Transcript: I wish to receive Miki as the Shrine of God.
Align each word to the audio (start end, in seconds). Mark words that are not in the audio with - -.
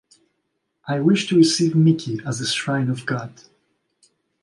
I 0.87 0.99
wish 0.99 1.27
to 1.29 1.35
receive 1.35 1.75
Miki 1.75 2.21
as 2.25 2.39
the 2.39 2.47
Shrine 2.47 2.89
of 2.89 3.05
God. 3.05 3.39